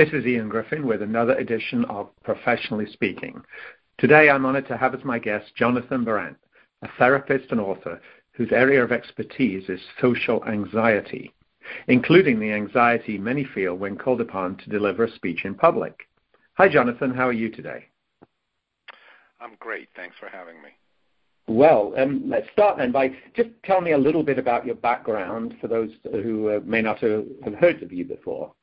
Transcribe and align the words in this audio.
This 0.00 0.14
is 0.14 0.24
Ian 0.24 0.48
Griffin 0.48 0.86
with 0.86 1.02
another 1.02 1.34
edition 1.34 1.84
of 1.84 2.08
Professionally 2.24 2.86
Speaking. 2.90 3.42
Today 3.98 4.30
I'm 4.30 4.46
honored 4.46 4.66
to 4.68 4.78
have 4.78 4.94
as 4.94 5.04
my 5.04 5.18
guest 5.18 5.54
Jonathan 5.54 6.06
Berent, 6.06 6.38
a 6.80 6.88
therapist 6.98 7.50
and 7.50 7.60
author 7.60 8.00
whose 8.32 8.50
area 8.50 8.82
of 8.82 8.92
expertise 8.92 9.68
is 9.68 9.78
social 10.00 10.42
anxiety, 10.46 11.34
including 11.88 12.40
the 12.40 12.50
anxiety 12.50 13.18
many 13.18 13.44
feel 13.44 13.74
when 13.74 13.94
called 13.94 14.22
upon 14.22 14.56
to 14.56 14.70
deliver 14.70 15.04
a 15.04 15.12
speech 15.16 15.44
in 15.44 15.54
public. 15.54 16.08
Hi, 16.54 16.66
Jonathan. 16.66 17.12
How 17.12 17.28
are 17.28 17.34
you 17.34 17.50
today? 17.50 17.84
I'm 19.38 19.56
great. 19.58 19.90
Thanks 19.96 20.16
for 20.18 20.30
having 20.30 20.62
me. 20.62 20.70
Well, 21.46 21.92
um, 21.98 22.22
let's 22.26 22.50
start 22.54 22.78
then 22.78 22.90
by 22.90 23.10
just 23.36 23.50
tell 23.64 23.82
me 23.82 23.92
a 23.92 23.98
little 23.98 24.22
bit 24.22 24.38
about 24.38 24.64
your 24.64 24.76
background 24.76 25.56
for 25.60 25.68
those 25.68 25.90
who 26.10 26.56
uh, 26.56 26.60
may 26.64 26.80
not 26.80 27.00
have 27.00 27.54
heard 27.60 27.82
of 27.82 27.92
you 27.92 28.06
before. 28.06 28.54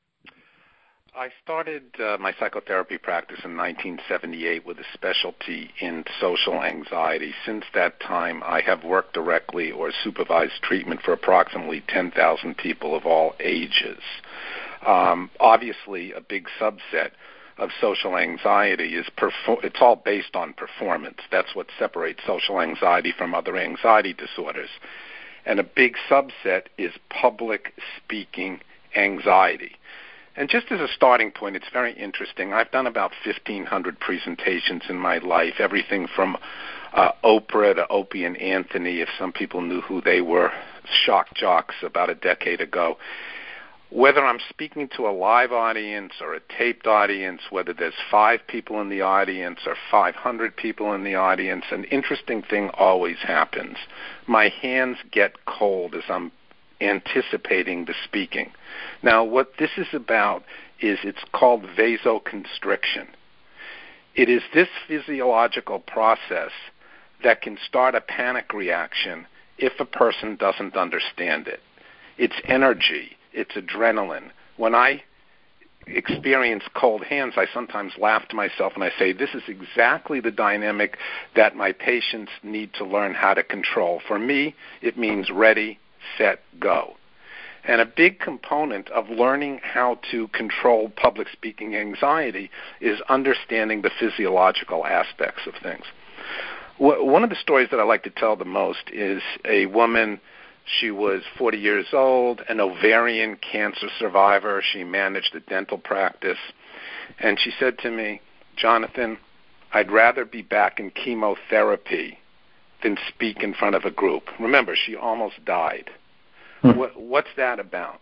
I 1.17 1.29
started 1.43 1.99
uh, 1.99 2.17
my 2.19 2.31
psychotherapy 2.39 2.99
practice 2.99 3.39
in 3.43 3.57
1978 3.57 4.67
with 4.67 4.77
a 4.77 4.83
specialty 4.93 5.71
in 5.79 6.05
social 6.21 6.61
anxiety. 6.61 7.33
Since 7.43 7.65
that 7.73 7.99
time, 7.99 8.43
I 8.45 8.61
have 8.61 8.83
worked 8.83 9.15
directly 9.15 9.71
or 9.71 9.91
supervised 10.03 10.61
treatment 10.61 11.01
for 11.01 11.13
approximately 11.13 11.83
10,000 11.87 12.55
people 12.55 12.95
of 12.95 13.07
all 13.07 13.33
ages. 13.39 13.97
Um, 14.85 15.31
obviously, 15.39 16.11
a 16.11 16.21
big 16.21 16.47
subset 16.61 17.09
of 17.57 17.71
social 17.81 18.15
anxiety 18.15 18.93
is 18.93 19.07
perfor- 19.17 19.63
it's 19.63 19.81
all 19.81 19.95
based 19.95 20.35
on 20.35 20.53
performance. 20.53 21.17
That's 21.31 21.55
what 21.55 21.65
separates 21.79 22.19
social 22.27 22.61
anxiety 22.61 23.11
from 23.17 23.33
other 23.33 23.57
anxiety 23.57 24.13
disorders. 24.13 24.69
And 25.47 25.59
a 25.59 25.63
big 25.63 25.95
subset 26.11 26.65
is 26.77 26.91
public 27.09 27.73
speaking 28.03 28.59
anxiety. 28.95 29.76
And 30.37 30.49
just 30.49 30.71
as 30.71 30.79
a 30.79 30.87
starting 30.87 31.31
point, 31.31 31.55
it's 31.55 31.69
very 31.73 31.93
interesting. 31.93 32.53
I've 32.53 32.69
done 32.69 32.85
about 32.85 33.11
1,500 33.25 33.99
presentations 33.99 34.83
in 34.87 34.97
my 34.97 35.17
life, 35.17 35.55
everything 35.57 36.07
from 36.15 36.37
uh, 36.93 37.11
Oprah 37.23 37.73
to 37.75 37.87
Opie 37.89 38.23
and 38.23 38.37
Anthony, 38.37 39.01
if 39.01 39.09
some 39.17 39.33
people 39.33 39.61
knew 39.61 39.81
who 39.81 39.99
they 39.99 40.21
were, 40.21 40.51
shock 41.05 41.33
jocks 41.33 41.73
about 41.81 42.11
a 42.11 42.15
decade 42.15 42.61
ago. 42.61 42.97
Whether 43.89 44.23
I'm 44.23 44.39
speaking 44.49 44.89
to 44.97 45.07
a 45.07 45.11
live 45.11 45.51
audience 45.51 46.13
or 46.21 46.35
a 46.35 46.41
taped 46.55 46.85
audience, 46.85 47.41
whether 47.49 47.73
there's 47.73 47.93
five 48.11 48.41
people 48.45 48.79
in 48.79 48.89
the 48.89 49.01
audience 49.01 49.61
or 49.65 49.75
500 49.89 50.55
people 50.55 50.93
in 50.93 51.03
the 51.03 51.15
audience, 51.15 51.63
an 51.71 51.85
interesting 51.85 52.43
thing 52.43 52.69
always 52.75 53.17
happens. 53.25 53.77
My 54.27 54.49
hands 54.49 54.97
get 55.11 55.45
cold 55.45 55.95
as 55.95 56.03
I'm 56.09 56.31
anticipating 56.81 57.85
the 57.85 57.95
speaking. 58.03 58.51
Now, 59.01 59.23
what 59.23 59.53
this 59.59 59.71
is 59.77 59.87
about 59.93 60.43
is 60.79 60.99
it's 61.03 61.23
called 61.33 61.63
vasoconstriction. 61.63 63.07
It 64.15 64.29
is 64.29 64.41
this 64.53 64.69
physiological 64.87 65.79
process 65.79 66.51
that 67.23 67.41
can 67.41 67.57
start 67.67 67.95
a 67.95 68.01
panic 68.01 68.53
reaction 68.53 69.25
if 69.57 69.73
a 69.79 69.85
person 69.85 70.35
doesn't 70.35 70.75
understand 70.75 71.47
it. 71.47 71.61
It's 72.17 72.35
energy, 72.45 73.17
it's 73.33 73.53
adrenaline. 73.53 74.31
When 74.57 74.75
I 74.75 75.03
experience 75.87 76.63
cold 76.75 77.03
hands, 77.03 77.33
I 77.37 77.45
sometimes 77.53 77.93
laugh 77.99 78.27
to 78.29 78.35
myself 78.35 78.73
and 78.75 78.83
I 78.83 78.91
say, 78.97 79.13
This 79.13 79.33
is 79.33 79.43
exactly 79.47 80.19
the 80.19 80.31
dynamic 80.31 80.97
that 81.35 81.55
my 81.55 81.71
patients 81.71 82.31
need 82.43 82.73
to 82.75 82.85
learn 82.85 83.13
how 83.13 83.33
to 83.33 83.43
control. 83.43 84.01
For 84.07 84.19
me, 84.19 84.55
it 84.81 84.97
means 84.97 85.29
ready, 85.29 85.79
set, 86.17 86.41
go. 86.59 86.95
And 87.63 87.81
a 87.81 87.85
big 87.85 88.19
component 88.19 88.89
of 88.89 89.09
learning 89.09 89.59
how 89.61 89.99
to 90.11 90.29
control 90.29 90.89
public 90.89 91.27
speaking 91.31 91.75
anxiety 91.75 92.49
is 92.79 93.01
understanding 93.09 93.81
the 93.81 93.91
physiological 93.99 94.85
aspects 94.85 95.41
of 95.45 95.53
things. 95.61 95.83
One 96.77 97.23
of 97.23 97.29
the 97.29 97.35
stories 97.35 97.69
that 97.71 97.79
I 97.79 97.83
like 97.83 98.03
to 98.03 98.09
tell 98.09 98.35
the 98.35 98.45
most 98.45 98.89
is 98.93 99.21
a 99.43 99.65
woman. 99.65 100.21
She 100.79 100.91
was 100.91 101.23
40 101.37 101.57
years 101.57 101.87
old, 101.91 102.41
an 102.47 102.59
ovarian 102.61 103.35
cancer 103.37 103.87
survivor. 103.99 104.61
She 104.61 104.83
managed 104.83 105.35
a 105.35 105.39
dental 105.39 105.77
practice. 105.77 106.37
And 107.19 107.39
she 107.39 107.51
said 107.59 107.79
to 107.79 107.91
me, 107.91 108.21
Jonathan, 108.55 109.17
I'd 109.73 109.91
rather 109.91 110.23
be 110.23 110.41
back 110.41 110.79
in 110.79 110.91
chemotherapy 110.91 112.19
than 112.83 112.97
speak 113.07 113.41
in 113.41 113.53
front 113.53 113.75
of 113.75 113.85
a 113.85 113.91
group. 113.91 114.23
Remember, 114.39 114.75
she 114.75 114.95
almost 114.95 115.43
died. 115.45 115.89
Hmm. 116.61 116.77
What, 116.77 116.99
what's 116.99 117.29
that 117.37 117.59
about? 117.59 118.01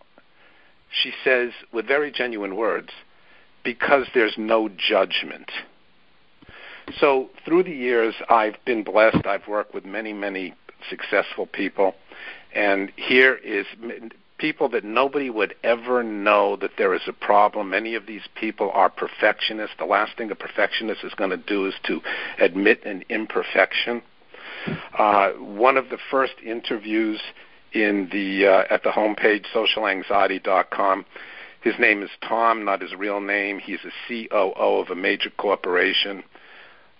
She 0.90 1.12
says, 1.24 1.50
with 1.72 1.86
very 1.86 2.10
genuine 2.12 2.56
words, 2.56 2.90
because 3.64 4.06
there's 4.14 4.34
no 4.38 4.68
judgment. 4.68 5.50
So 6.98 7.30
through 7.44 7.64
the 7.64 7.74
years, 7.74 8.14
I've 8.28 8.56
been 8.64 8.84
blessed. 8.84 9.26
I've 9.26 9.48
worked 9.48 9.74
with 9.74 9.84
many, 9.84 10.12
many 10.12 10.54
successful 10.88 11.46
people. 11.46 11.94
And 12.54 12.92
here 12.96 13.34
is 13.34 13.66
people 14.38 14.68
that 14.68 14.84
nobody 14.84 15.30
would 15.30 15.54
ever 15.64 16.02
know 16.02 16.56
that 16.56 16.72
there 16.78 16.94
is 16.94 17.02
a 17.06 17.12
problem. 17.12 17.70
Many 17.70 17.94
of 17.94 18.06
these 18.06 18.22
people 18.34 18.70
are 18.72 18.88
perfectionists. 18.88 19.76
The 19.78 19.84
last 19.84 20.16
thing 20.16 20.30
a 20.30 20.34
perfectionist 20.34 21.02
is 21.04 21.14
going 21.14 21.30
to 21.30 21.36
do 21.36 21.66
is 21.66 21.74
to 21.84 22.00
admit 22.38 22.84
an 22.84 23.04
imperfection. 23.08 24.02
Uh, 24.98 25.30
one 25.32 25.76
of 25.76 25.88
the 25.90 25.98
first 26.10 26.34
interviews 26.44 27.20
in 27.72 28.08
the 28.10 28.46
uh, 28.46 28.64
at 28.70 28.82
the 28.82 28.90
homepage 28.90 29.44
socialanxiety.com. 29.54 31.04
His 31.62 31.74
name 31.80 32.02
is 32.02 32.10
Tom, 32.26 32.64
not 32.64 32.80
his 32.80 32.94
real 32.94 33.20
name. 33.20 33.58
He's 33.58 33.80
a 33.84 33.90
COO 34.08 34.80
of 34.80 34.90
a 34.90 34.94
major 34.94 35.30
corporation, 35.36 36.22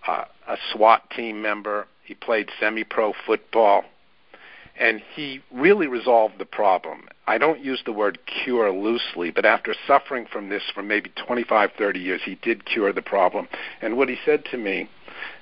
uh, 0.06 0.24
a 0.48 0.56
SWAT 0.72 1.08
team 1.10 1.40
member. 1.40 1.86
He 2.02 2.14
played 2.14 2.48
semi-pro 2.58 3.12
football, 3.26 3.84
and 4.78 5.00
he 5.14 5.40
really 5.52 5.86
resolved 5.86 6.38
the 6.38 6.44
problem. 6.44 7.08
I 7.28 7.38
don't 7.38 7.60
use 7.60 7.82
the 7.84 7.92
word 7.92 8.18
cure 8.26 8.72
loosely, 8.72 9.30
but 9.30 9.44
after 9.44 9.74
suffering 9.86 10.26
from 10.30 10.48
this 10.48 10.62
for 10.74 10.82
maybe 10.82 11.12
25, 11.26 11.70
30 11.78 12.00
years, 12.00 12.20
he 12.24 12.36
did 12.36 12.64
cure 12.64 12.92
the 12.92 13.02
problem. 13.02 13.48
And 13.80 13.96
what 13.96 14.08
he 14.08 14.16
said 14.24 14.44
to 14.50 14.58
me 14.58 14.88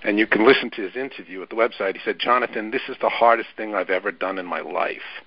and 0.02 0.18
you 0.18 0.26
can 0.26 0.46
listen 0.46 0.70
to 0.70 0.82
his 0.82 0.96
interview 0.96 1.42
at 1.42 1.50
the 1.50 1.56
website. 1.56 1.94
He 1.94 2.02
said, 2.04 2.18
Jonathan, 2.18 2.70
this 2.70 2.82
is 2.88 2.96
the 3.00 3.08
hardest 3.08 3.50
thing 3.56 3.74
I've 3.74 3.90
ever 3.90 4.12
done 4.12 4.38
in 4.38 4.46
my 4.46 4.60
life, 4.60 5.22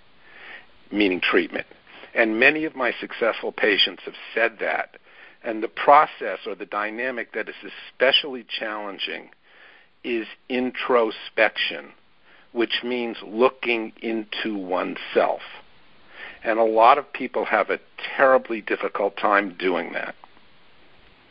meaning 0.92 1.20
treatment. 1.20 1.68
And 2.14 2.40
many 2.40 2.66
of 2.66 2.76
my 2.76 2.94
successful 3.00 3.52
patients 3.52 4.04
have 4.06 4.16
said 4.34 4.58
that. 4.60 4.98
And 5.44 5.64
the 5.64 5.68
process 5.68 6.40
or 6.46 6.56
the 6.56 6.66
dynamic 6.66 7.34
that 7.34 7.48
is 7.48 7.56
especially 7.92 8.46
challenging 8.60 9.30
is 10.04 10.28
introspection, 10.50 11.94
which 12.54 12.82
means 12.84 13.18
looking 13.26 13.94
into 14.02 14.58
oneself. 14.58 15.42
And 16.44 16.60
a 16.60 16.64
lot 16.64 16.98
of 16.98 17.12
people 17.14 17.46
have 17.46 17.70
a 17.70 17.80
terribly 18.16 18.62
difficult 18.62 19.18
time 19.18 19.56
doing 19.58 19.94
that. 19.94 20.16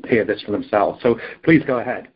hear 0.06 0.24
this 0.24 0.40
for 0.42 0.52
themselves. 0.52 1.02
So 1.02 1.18
please 1.42 1.62
go 1.66 1.78
ahead. 1.78 2.08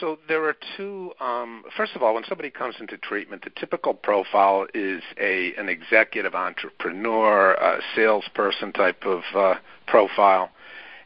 So 0.00 0.18
there 0.28 0.44
are 0.44 0.54
two. 0.76 1.12
Um, 1.18 1.64
first 1.76 1.96
of 1.96 2.02
all, 2.02 2.14
when 2.14 2.24
somebody 2.28 2.50
comes 2.50 2.74
into 2.78 2.98
treatment, 2.98 3.42
the 3.42 3.50
typical 3.58 3.94
profile 3.94 4.66
is 4.74 5.02
a 5.18 5.54
an 5.54 5.70
executive 5.70 6.34
entrepreneur, 6.34 7.54
a 7.54 7.80
salesperson 7.96 8.72
type 8.72 9.04
of 9.04 9.22
uh, 9.34 9.54
profile, 9.86 10.50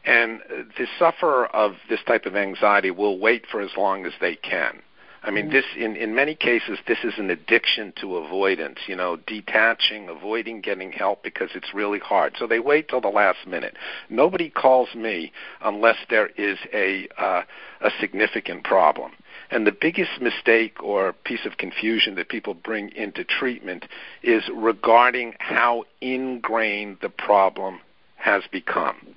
and 0.03 0.41
the 0.77 0.85
sufferer 0.99 1.45
of 1.55 1.75
this 1.89 2.01
type 2.05 2.25
of 2.25 2.35
anxiety 2.35 2.91
will 2.91 3.19
wait 3.19 3.45
for 3.49 3.61
as 3.61 3.71
long 3.77 4.05
as 4.05 4.11
they 4.19 4.35
can. 4.35 4.81
I 5.23 5.31
mean, 5.31 5.49
this 5.49 5.63
in 5.77 5.95
in 5.95 6.13
many 6.13 6.35
cases 6.35 6.79
this 6.85 6.97
is 7.03 7.13
an 7.17 7.29
addiction 7.29 7.93
to 8.01 8.17
avoidance. 8.17 8.79
You 8.87 8.97
know, 8.97 9.15
detaching, 9.15 10.09
avoiding 10.09 10.59
getting 10.59 10.91
help 10.91 11.23
because 11.23 11.49
it's 11.55 11.73
really 11.73 11.99
hard. 11.99 12.33
So 12.37 12.45
they 12.45 12.59
wait 12.59 12.89
till 12.89 12.99
the 12.99 13.07
last 13.07 13.47
minute. 13.47 13.77
Nobody 14.09 14.49
calls 14.49 14.93
me 14.93 15.31
unless 15.61 15.95
there 16.09 16.27
is 16.37 16.57
a 16.73 17.07
uh, 17.17 17.43
a 17.79 17.89
significant 18.01 18.65
problem. 18.65 19.13
And 19.49 19.65
the 19.65 19.71
biggest 19.71 20.19
mistake 20.19 20.83
or 20.83 21.13
piece 21.13 21.45
of 21.45 21.57
confusion 21.57 22.15
that 22.15 22.27
people 22.27 22.53
bring 22.53 22.89
into 22.89 23.23
treatment 23.23 23.85
is 24.23 24.43
regarding 24.53 25.35
how 25.39 25.85
ingrained 26.01 26.97
the 27.01 27.09
problem 27.09 27.79
has 28.17 28.43
become. 28.51 29.15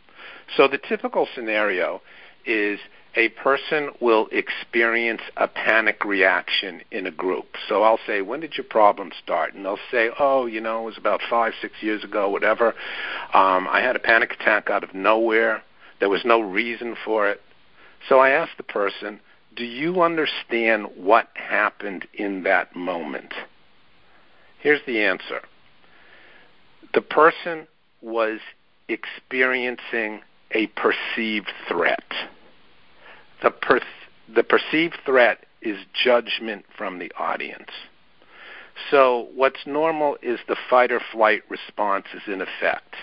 So 0.57 0.69
the 0.69 0.79
typical 0.79 1.27
scenario 1.35 2.01
is 2.45 2.79
a 3.17 3.31
person 3.31 3.91
will 4.01 4.29
experience 4.31 5.23
a 5.37 5.49
panic 5.49 6.05
reaction 6.05 6.83
in 6.91 7.07
a 7.07 7.11
group. 7.11 7.47
So 7.69 7.83
I'll 7.83 7.99
say, 8.07 8.21
when 8.21 8.41
did 8.41 8.57
your 8.57 8.65
problem 8.65 9.11
start? 9.23 9.55
And 9.55 9.65
they'll 9.65 9.79
say, 9.91 10.11
oh, 10.19 10.45
you 10.47 10.61
know, 10.61 10.83
it 10.83 10.85
was 10.85 10.99
about 10.99 11.21
five, 11.29 11.55
six 11.61 11.75
years 11.81 12.05
ago, 12.05 12.29
whatever. 12.29 12.75
Um, 13.33 13.67
I 13.69 13.81
had 13.81 13.97
a 13.97 14.01
panic 14.01 14.33
attack 14.33 14.69
out 14.69 14.85
of 14.85 14.95
nowhere. 14.95 15.63
There 15.99 16.11
was 16.11 16.25
no 16.25 16.41
reason 16.41 16.95
for 17.05 17.29
it. 17.29 17.41
So 18.09 18.19
I 18.19 18.31
asked 18.31 18.59
the 18.59 18.63
person, 18.63 19.21
do 19.57 19.65
you 19.65 20.03
understand 20.03 20.87
what 20.97 21.29
happened 21.35 22.07
in 22.13 22.43
that 22.43 22.77
moment? 22.77 23.33
Here's 24.61 24.85
the 24.87 25.03
answer 25.03 25.41
the 26.93 27.01
person 27.01 27.67
was 28.03 28.41
experiencing 28.89 30.21
a 30.53 30.67
perceived 30.69 31.51
threat. 31.69 32.05
The, 33.47 33.53
per- 33.53 33.81
the 34.35 34.43
perceived 34.43 34.99
threat 35.05 35.47
is 35.63 35.79
judgment 35.95 36.65
from 36.77 36.99
the 36.99 37.13
audience. 37.17 37.71
So, 38.91 39.29
what's 39.37 39.65
normal 39.65 40.17
is 40.21 40.41
the 40.49 40.57
fight 40.69 40.91
or 40.91 41.01
flight 41.13 41.45
response 41.49 42.07
is 42.13 42.23
in 42.27 42.43
effect. 42.43 42.97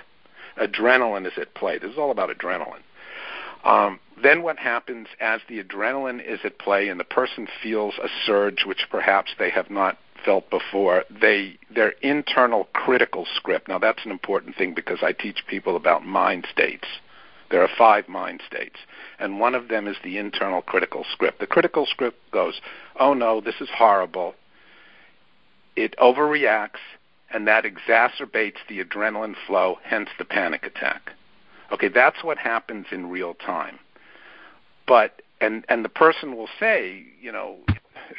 Adrenaline 0.58 1.26
is 1.26 1.32
at 1.38 1.56
play. 1.56 1.78
This 1.78 1.92
is 1.92 1.98
all 1.98 2.12
about 2.12 2.30
adrenaline. 2.30 2.82
Um, 3.64 4.02
then 4.22 4.44
what 4.44 4.60
happens 4.60 5.08
as 5.22 5.40
the 5.48 5.64
adrenaline 5.64 6.22
is 6.22 6.42
at 6.44 6.60
play 6.60 6.90
and 6.90 7.00
the 7.00 7.06
person 7.06 7.48
feels 7.62 7.94
a 8.04 8.10
surge 8.26 8.66
which 8.66 8.88
perhaps 8.92 9.32
they 9.40 9.50
have 9.50 9.70
not 9.70 9.98
felt 10.26 10.50
before, 10.50 11.06
they 11.10 11.58
their 11.74 11.94
internal 12.02 12.68
critical 12.74 13.26
script. 13.34 13.70
Now 13.70 13.80
that's 13.80 14.04
an 14.04 14.12
important 14.12 14.58
thing 14.58 14.74
because 14.74 15.00
I 15.04 15.14
teach 15.14 15.48
people 15.48 15.78
about 15.78 16.06
mind 16.06 16.48
states. 16.52 16.88
There 17.54 17.62
are 17.62 17.70
five 17.78 18.10
mind 18.10 18.42
states, 18.48 18.80
and 19.20 19.40
one 19.40 19.54
of 19.54 19.68
them 19.68 19.88
is 19.88 19.98
the 20.04 20.18
internal 20.18 20.64
critical 20.64 21.06
script. 21.12 21.40
The 21.40 21.46
critical 21.46 21.86
script 21.86 22.32
goes, 22.32 22.60
"Oh 23.00 23.14
no, 23.14 23.42
this 23.42 23.62
is 23.62 23.70
horrible." 23.70 24.34
It 25.76 25.96
overreacts, 26.00 26.82
and 27.30 27.48
that 27.48 27.64
exacerbates 27.64 28.58
the 28.68 28.84
adrenaline 28.84 29.36
flow, 29.46 29.78
hence 29.84 30.10
the 30.18 30.26
panic 30.26 30.66
attack. 30.66 31.12
Okay, 31.72 31.90
that's 31.90 32.24
what 32.24 32.40
happens 32.40 32.88
in 32.90 33.12
real 33.12 33.36
time. 33.36 33.78
But 34.88 35.22
and 35.40 35.64
and 35.70 35.86
the 35.86 35.90
person 35.90 36.36
will 36.36 36.50
say, 36.60 37.06
you 37.22 37.32
know, 37.32 37.60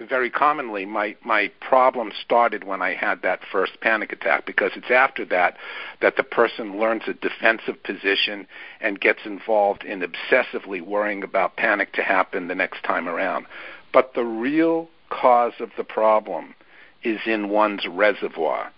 very 0.08 0.30
commonly 0.30 0.84
my 0.84 1.16
my 1.24 1.50
problem 1.60 2.12
started 2.24 2.64
when 2.64 2.82
I 2.82 2.94
had 2.94 3.22
that 3.22 3.40
first 3.50 3.80
panic 3.80 4.12
attack 4.12 4.46
because 4.46 4.72
it's 4.76 4.90
after 4.90 5.24
that 5.26 5.56
that 6.00 6.16
the 6.16 6.22
person 6.22 6.78
learns 6.78 7.02
a 7.06 7.14
defensive 7.14 7.82
position 7.82 8.46
and 8.80 9.00
gets 9.00 9.20
involved 9.24 9.84
in 9.84 10.00
obsessively 10.02 10.80
worrying 10.80 11.22
about 11.22 11.56
panic 11.56 11.92
to 11.94 12.02
happen 12.02 12.48
the 12.48 12.54
next 12.54 12.82
time 12.84 13.08
around. 13.08 13.46
But 13.92 14.14
the 14.14 14.24
real 14.24 14.88
cause 15.10 15.54
of 15.60 15.70
the 15.76 15.84
problem 15.84 16.54
is 17.02 17.20
in 17.26 17.48
one's 17.48 17.86
reservoir. 17.86 18.72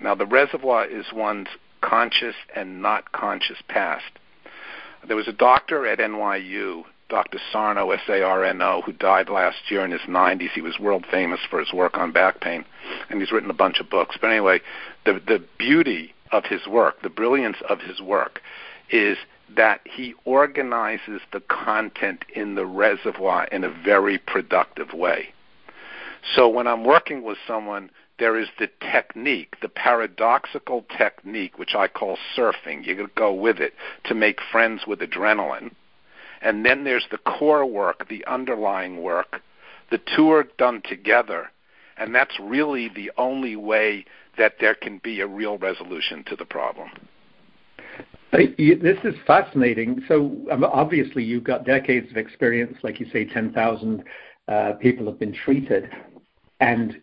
Now 0.00 0.14
the 0.14 0.26
reservoir 0.26 0.86
is 0.86 1.06
one's 1.12 1.48
conscious 1.80 2.34
and 2.54 2.82
not 2.82 3.12
conscious 3.12 3.58
past. 3.68 4.04
There 5.06 5.16
was 5.16 5.28
a 5.28 5.32
doctor 5.32 5.86
at 5.86 5.98
NYU 5.98 6.84
Dr. 7.08 7.38
Sarno, 7.52 7.90
S-A-R-N-O, 7.90 8.82
who 8.82 8.92
died 8.92 9.28
last 9.28 9.70
year 9.70 9.84
in 9.84 9.90
his 9.90 10.00
90s. 10.02 10.50
He 10.50 10.62
was 10.62 10.78
world 10.78 11.04
famous 11.10 11.40
for 11.48 11.58
his 11.58 11.72
work 11.72 11.98
on 11.98 12.12
back 12.12 12.40
pain, 12.40 12.64
and 13.10 13.20
he's 13.20 13.30
written 13.30 13.50
a 13.50 13.54
bunch 13.54 13.78
of 13.78 13.90
books. 13.90 14.16
But 14.20 14.30
anyway, 14.30 14.60
the 15.04 15.14
the 15.14 15.44
beauty 15.58 16.14
of 16.32 16.44
his 16.46 16.66
work, 16.66 17.02
the 17.02 17.10
brilliance 17.10 17.58
of 17.68 17.80
his 17.80 18.00
work, 18.00 18.40
is 18.90 19.18
that 19.54 19.80
he 19.84 20.14
organizes 20.24 21.20
the 21.32 21.40
content 21.40 22.24
in 22.34 22.54
the 22.54 22.66
reservoir 22.66 23.44
in 23.52 23.64
a 23.64 23.68
very 23.68 24.18
productive 24.18 24.92
way. 24.94 25.28
So 26.34 26.48
when 26.48 26.66
I'm 26.66 26.84
working 26.84 27.22
with 27.22 27.36
someone, 27.46 27.90
there 28.18 28.38
is 28.38 28.48
the 28.58 28.70
technique, 28.80 29.56
the 29.60 29.68
paradoxical 29.68 30.86
technique, 30.96 31.58
which 31.58 31.74
I 31.74 31.88
call 31.88 32.16
surfing. 32.36 32.86
You 32.86 33.08
go 33.14 33.32
with 33.32 33.58
it 33.60 33.74
to 34.04 34.14
make 34.14 34.40
friends 34.50 34.86
with 34.86 35.00
adrenaline 35.00 35.72
and 36.44 36.64
then 36.64 36.84
there's 36.84 37.06
the 37.10 37.18
core 37.18 37.66
work, 37.66 38.08
the 38.08 38.24
underlying 38.26 39.02
work. 39.02 39.40
The 39.90 40.00
two 40.14 40.30
are 40.30 40.44
done 40.58 40.82
together, 40.84 41.50
and 41.96 42.14
that's 42.14 42.38
really 42.38 42.88
the 42.88 43.10
only 43.16 43.56
way 43.56 44.04
that 44.38 44.56
there 44.60 44.74
can 44.74 44.98
be 45.02 45.20
a 45.20 45.26
real 45.26 45.58
resolution 45.58 46.22
to 46.28 46.36
the 46.36 46.44
problem. 46.44 46.90
This 48.32 48.98
is 49.04 49.14
fascinating. 49.26 50.02
So 50.08 50.36
um, 50.50 50.64
obviously, 50.64 51.22
you've 51.22 51.44
got 51.44 51.64
decades 51.64 52.10
of 52.10 52.16
experience. 52.16 52.76
Like 52.82 52.98
you 52.98 53.06
say, 53.12 53.24
10,000 53.24 54.02
uh, 54.48 54.72
people 54.80 55.06
have 55.06 55.18
been 55.20 55.32
treated. 55.32 55.88
And 56.60 57.00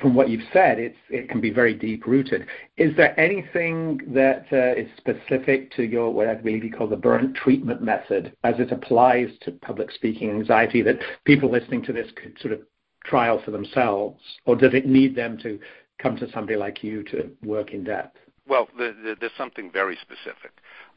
from 0.00 0.14
what 0.14 0.28
you've 0.28 0.48
said, 0.52 0.78
it 0.78 1.28
can 1.28 1.40
be 1.40 1.50
very 1.50 1.74
deep 1.74 2.06
rooted. 2.06 2.46
Is 2.76 2.94
there 2.96 3.18
anything 3.18 4.00
that 4.08 4.46
uh, 4.52 4.80
is 4.80 4.88
specific 4.96 5.70
to 5.76 5.84
your 5.84 6.12
what 6.12 6.28
I 6.28 6.34
believe 6.34 6.64
you 6.64 6.72
call 6.72 6.88
the 6.88 6.96
Berent 6.96 7.36
treatment 7.36 7.82
method 7.82 8.32
as 8.42 8.54
it 8.58 8.72
applies 8.72 9.28
to 9.42 9.52
public 9.52 9.90
speaking 9.92 10.30
anxiety 10.30 10.82
that 10.82 10.98
people 11.24 11.50
listening 11.50 11.84
to 11.84 11.92
this 11.92 12.10
could 12.16 12.36
sort 12.40 12.52
of 12.52 12.60
trial 13.04 13.40
for 13.44 13.50
themselves, 13.50 14.20
or 14.44 14.56
does 14.56 14.74
it 14.74 14.86
need 14.86 15.14
them 15.14 15.38
to 15.38 15.58
come 15.98 16.16
to 16.16 16.30
somebody 16.32 16.56
like 16.56 16.82
you 16.82 17.02
to 17.04 17.30
work 17.42 17.72
in 17.72 17.84
depth? 17.84 18.16
Well, 18.46 18.68
the, 18.76 18.94
the, 19.02 19.16
there's 19.20 19.32
something 19.38 19.70
very 19.70 19.96
specific. 20.02 20.50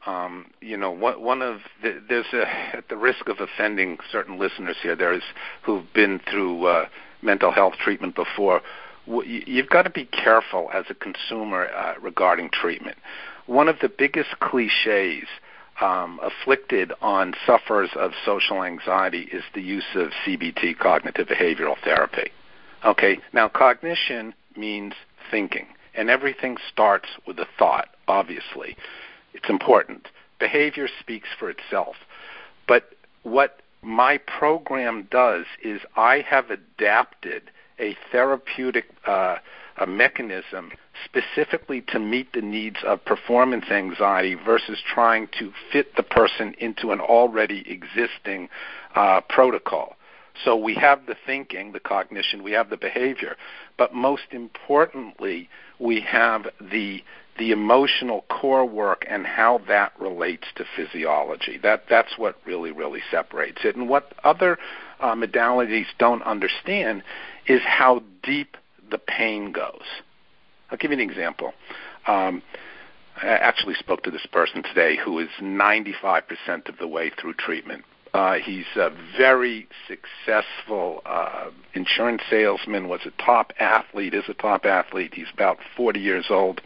Um, 0.06 0.46
you 0.60 0.76
know, 0.76 0.90
one, 0.90 1.40
of 1.40 1.60
the, 1.82 2.02
there's 2.08 2.26
a, 2.32 2.76
at 2.76 2.88
the 2.88 2.96
risk 2.96 3.28
of 3.28 3.36
offending 3.38 3.98
certain 4.10 4.38
listeners 4.38 4.76
here, 4.82 4.96
there's 4.96 5.22
who've 5.62 5.90
been 5.94 6.20
through 6.30 6.66
uh, 6.66 6.86
mental 7.24 7.50
health 7.50 7.74
treatment 7.82 8.14
before. 8.14 8.60
You've 9.06 9.68
got 9.68 9.82
to 9.82 9.90
be 9.90 10.06
careful 10.06 10.70
as 10.72 10.84
a 10.88 10.94
consumer 10.94 11.68
uh, 11.68 11.94
regarding 12.00 12.50
treatment. 12.50 12.96
One 13.46 13.68
of 13.68 13.78
the 13.80 13.88
biggest 13.88 14.38
cliches 14.40 15.28
um, 15.80 16.20
afflicted 16.22 16.92
on 17.02 17.34
sufferers 17.46 17.90
of 17.96 18.12
social 18.24 18.62
anxiety 18.62 19.28
is 19.32 19.42
the 19.54 19.60
use 19.60 19.84
of 19.94 20.10
CBT, 20.24 20.78
cognitive 20.78 21.28
behavioral 21.28 21.76
therapy. 21.82 22.30
Okay, 22.84 23.18
now 23.32 23.48
cognition 23.48 24.34
means 24.56 24.94
thinking, 25.30 25.66
and 25.94 26.10
everything 26.10 26.56
starts 26.72 27.08
with 27.26 27.38
a 27.38 27.46
thought, 27.58 27.88
obviously. 28.08 28.76
It's 29.32 29.48
important. 29.48 30.08
Behavior 30.38 30.88
speaks 31.00 31.28
for 31.38 31.50
itself. 31.50 31.96
But 32.68 32.90
what 33.22 33.60
my 33.84 34.18
program 34.18 35.08
does 35.10 35.44
is 35.62 35.80
I 35.96 36.24
have 36.28 36.50
adapted 36.50 37.50
a 37.78 37.96
therapeutic 38.10 38.86
uh, 39.06 39.36
a 39.76 39.86
mechanism 39.86 40.70
specifically 41.04 41.80
to 41.88 41.98
meet 41.98 42.32
the 42.32 42.40
needs 42.40 42.76
of 42.84 43.04
performance 43.04 43.64
anxiety 43.70 44.34
versus 44.34 44.78
trying 44.86 45.28
to 45.38 45.52
fit 45.72 45.96
the 45.96 46.02
person 46.02 46.54
into 46.58 46.92
an 46.92 47.00
already 47.00 47.64
existing 47.68 48.48
uh, 48.94 49.20
protocol. 49.28 49.96
So 50.44 50.56
we 50.56 50.74
have 50.74 51.06
the 51.06 51.16
thinking, 51.26 51.72
the 51.72 51.80
cognition, 51.80 52.42
we 52.42 52.52
have 52.52 52.70
the 52.70 52.76
behavior, 52.76 53.36
but 53.76 53.94
most 53.94 54.32
importantly, 54.32 55.48
we 55.78 56.00
have 56.00 56.46
the 56.60 57.02
the 57.36 57.50
emotional 57.50 58.24
core 58.30 58.64
work 58.64 59.04
and 59.10 59.26
how 59.26 59.60
that 59.66 59.92
relates 59.98 60.46
to 60.54 60.64
physiology. 60.76 61.58
That 61.58 61.84
that's 61.88 62.16
what 62.16 62.36
really 62.46 62.70
really 62.70 63.02
separates 63.10 63.64
it. 63.64 63.76
And 63.76 63.88
what 63.88 64.12
other 64.22 64.58
uh, 65.00 65.14
modalities 65.14 65.86
don't 65.98 66.22
understand 66.22 67.02
is 67.46 67.60
how 67.64 68.02
deep 68.22 68.56
the 68.90 68.98
pain 68.98 69.52
goes. 69.52 69.82
I'll 70.70 70.78
give 70.78 70.90
you 70.90 70.98
an 70.98 71.08
example. 71.08 71.52
Um, 72.06 72.42
I 73.22 73.28
actually 73.28 73.74
spoke 73.74 74.02
to 74.04 74.10
this 74.10 74.26
person 74.26 74.62
today 74.62 74.96
who 74.96 75.18
is 75.18 75.28
95% 75.40 76.68
of 76.68 76.78
the 76.78 76.88
way 76.88 77.10
through 77.10 77.34
treatment. 77.34 77.84
Uh, 78.14 78.34
he's 78.34 78.64
a 78.76 78.90
very 79.18 79.66
successful 79.88 81.02
uh, 81.04 81.50
insurance 81.74 82.22
salesman, 82.30 82.86
was 82.86 83.00
a 83.04 83.22
top 83.22 83.52
athlete, 83.58 84.14
is 84.14 84.22
a 84.28 84.34
top 84.34 84.64
athlete. 84.64 85.12
He's 85.12 85.26
about 85.34 85.58
40 85.76 85.98
years 85.98 86.26
old. 86.30 86.60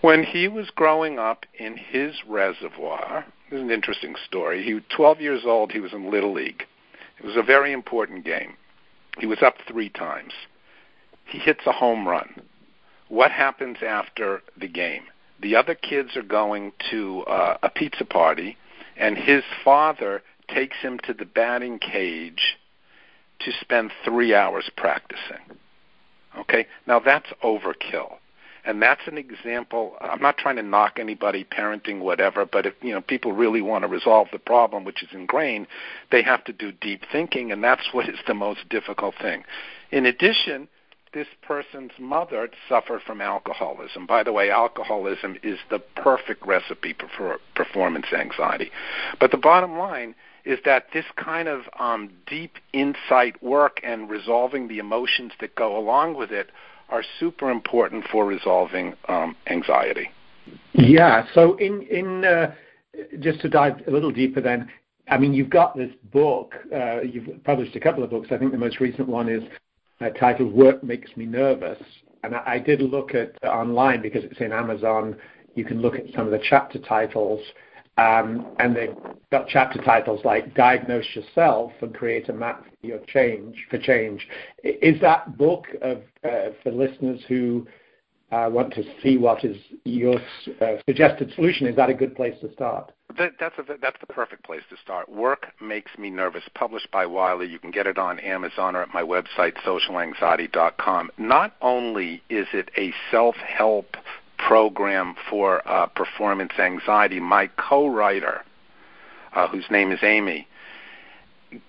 When 0.00 0.24
he 0.24 0.48
was 0.48 0.70
growing 0.74 1.20
up 1.20 1.46
in 1.56 1.76
his 1.76 2.16
reservoir, 2.26 3.26
this 3.48 3.58
is 3.58 3.62
an 3.62 3.70
interesting 3.70 4.16
story. 4.26 4.64
He 4.64 4.74
was 4.74 4.82
12 4.94 5.20
years 5.20 5.42
old. 5.46 5.70
He 5.70 5.78
was 5.78 5.92
in 5.92 6.10
Little 6.10 6.34
League. 6.34 6.64
It 7.20 7.24
was 7.24 7.36
a 7.36 7.42
very 7.42 7.72
important 7.72 8.24
game. 8.24 8.54
He 9.18 9.26
was 9.26 9.40
up 9.40 9.54
three 9.68 9.88
times. 9.88 10.32
He 11.26 11.38
hits 11.38 11.60
a 11.64 11.72
home 11.72 12.08
run. 12.08 12.42
What 13.08 13.30
happens 13.30 13.78
after 13.86 14.42
the 14.56 14.68
game? 14.68 15.04
The 15.40 15.54
other 15.54 15.76
kids 15.76 16.16
are 16.16 16.22
going 16.22 16.72
to 16.90 17.22
uh, 17.22 17.58
a 17.62 17.70
pizza 17.70 18.04
party 18.04 18.56
and 18.98 19.16
his 19.16 19.44
father 19.64 20.22
takes 20.48 20.76
him 20.78 20.98
to 21.04 21.14
the 21.14 21.24
batting 21.24 21.78
cage 21.78 22.56
to 23.40 23.52
spend 23.60 23.92
three 24.04 24.34
hours 24.34 24.70
practicing. 24.76 25.58
Okay, 26.38 26.66
now 26.86 26.98
that's 26.98 27.28
overkill. 27.42 28.16
And 28.64 28.82
that's 28.82 29.00
an 29.06 29.16
example. 29.16 29.96
I'm 30.00 30.20
not 30.20 30.36
trying 30.36 30.56
to 30.56 30.62
knock 30.62 30.98
anybody, 31.00 31.44
parenting, 31.44 32.00
whatever, 32.00 32.44
but 32.44 32.66
if 32.66 32.74
you 32.82 32.92
know 32.92 33.00
people 33.00 33.32
really 33.32 33.62
want 33.62 33.82
to 33.82 33.88
resolve 33.88 34.28
the 34.30 34.38
problem, 34.38 34.84
which 34.84 35.02
is 35.02 35.08
ingrained, 35.12 35.68
they 36.10 36.22
have 36.22 36.44
to 36.44 36.52
do 36.52 36.72
deep 36.72 37.02
thinking, 37.10 37.50
and 37.50 37.64
that's 37.64 37.88
what 37.92 38.08
is 38.08 38.18
the 38.26 38.34
most 38.34 38.68
difficult 38.68 39.14
thing. 39.22 39.44
In 39.90 40.04
addition, 40.04 40.68
this 41.12 41.26
person's 41.42 41.92
mother 41.98 42.48
suffered 42.68 43.02
from 43.02 43.20
alcoholism. 43.20 44.06
By 44.06 44.22
the 44.22 44.32
way, 44.32 44.50
alcoholism 44.50 45.36
is 45.42 45.58
the 45.70 45.78
perfect 45.78 46.46
recipe 46.46 46.94
for 47.16 47.38
performance 47.54 48.06
anxiety. 48.12 48.70
But 49.20 49.30
the 49.30 49.36
bottom 49.36 49.78
line 49.78 50.14
is 50.44 50.58
that 50.64 50.86
this 50.92 51.04
kind 51.16 51.48
of 51.48 51.62
um, 51.78 52.10
deep 52.26 52.54
insight 52.72 53.42
work 53.42 53.80
and 53.82 54.08
resolving 54.08 54.68
the 54.68 54.78
emotions 54.78 55.32
that 55.40 55.54
go 55.54 55.76
along 55.76 56.16
with 56.16 56.30
it 56.30 56.50
are 56.88 57.02
super 57.20 57.50
important 57.50 58.06
for 58.10 58.24
resolving 58.24 58.94
um, 59.08 59.36
anxiety. 59.46 60.08
Yeah. 60.72 61.26
So, 61.34 61.56
in 61.56 61.82
in 61.82 62.24
uh, 62.24 62.54
just 63.20 63.40
to 63.40 63.48
dive 63.48 63.82
a 63.86 63.90
little 63.90 64.10
deeper, 64.10 64.40
then, 64.40 64.70
I 65.08 65.18
mean, 65.18 65.34
you've 65.34 65.50
got 65.50 65.76
this 65.76 65.90
book. 66.12 66.54
Uh, 66.74 67.02
you've 67.02 67.44
published 67.44 67.76
a 67.76 67.80
couple 67.80 68.02
of 68.02 68.10
books. 68.10 68.28
I 68.30 68.38
think 68.38 68.52
the 68.52 68.58
most 68.58 68.80
recent 68.80 69.06
one 69.06 69.28
is 69.28 69.42
uh, 70.00 70.10
titled 70.10 70.52
"Work 70.52 70.82
Makes 70.82 71.16
Me 71.16 71.26
Nervous," 71.26 71.82
and 72.22 72.34
I, 72.34 72.42
I 72.46 72.58
did 72.58 72.80
look 72.80 73.14
at 73.14 73.32
uh, 73.44 73.48
online 73.48 74.02
because 74.02 74.24
it's 74.24 74.40
in 74.40 74.52
Amazon. 74.52 75.16
You 75.54 75.64
can 75.64 75.80
look 75.80 75.94
at 75.94 76.04
some 76.14 76.26
of 76.26 76.30
the 76.30 76.40
chapter 76.48 76.78
titles. 76.78 77.40
Um, 77.96 78.46
and 78.60 78.76
they've 78.76 78.94
got 79.32 79.48
chapter 79.48 79.82
titles 79.82 80.20
like 80.24 80.54
"Diagnose 80.54 81.04
Yourself" 81.14 81.72
and 81.82 81.92
"Create 81.92 82.28
a 82.28 82.32
Map 82.32 82.64
for 82.80 82.86
Your 82.86 83.00
Change." 83.08 83.66
For 83.70 83.78
change, 83.78 84.26
is 84.62 85.00
that 85.00 85.36
book 85.36 85.66
of, 85.82 86.02
uh, 86.22 86.50
for 86.62 86.70
listeners 86.70 87.20
who 87.28 87.66
want 88.30 88.74
to 88.74 88.82
see 89.02 89.16
what 89.16 89.44
is 89.44 89.56
your 89.84 90.16
uh, 90.60 90.76
suggested 90.86 91.32
solution? 91.34 91.66
Is 91.66 91.76
that 91.76 91.90
a 91.90 91.94
good 91.94 92.14
place 92.14 92.34
to 92.40 92.52
start? 92.52 92.92
That, 93.16 93.32
that's 93.40 93.58
a, 93.58 93.64
that's 93.80 93.96
the 94.00 94.06
perfect 94.06 94.44
place 94.44 94.62
to 94.70 94.76
start. 94.82 95.08
Work 95.08 95.46
makes 95.60 95.90
me 95.98 96.10
nervous. 96.10 96.44
Published 96.54 96.90
by 96.90 97.06
Wiley. 97.06 97.46
You 97.46 97.58
can 97.58 97.70
get 97.70 97.86
it 97.86 97.98
on 97.98 98.18
Amazon 98.20 98.76
or 98.76 98.82
at 98.82 98.92
my 98.92 99.02
website 99.02 99.54
socialanxiety.com. 99.64 101.10
Not 101.16 101.54
only 101.62 102.22
is 102.28 102.46
it 102.52 102.70
a 102.76 102.92
self-help 103.10 103.96
program 104.38 105.14
for 105.28 105.66
uh, 105.68 105.86
performance 105.86 106.52
anxiety. 106.58 107.20
My 107.20 107.48
co-writer, 107.58 108.42
uh, 109.34 109.48
whose 109.48 109.66
name 109.70 109.92
is 109.92 109.98
Amy, 110.02 110.46